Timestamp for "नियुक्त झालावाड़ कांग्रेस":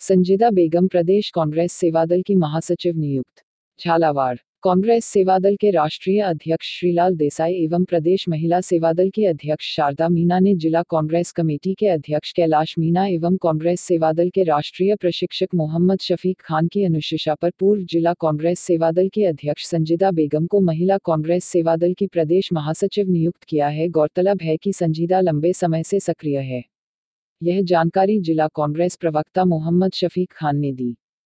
2.96-5.04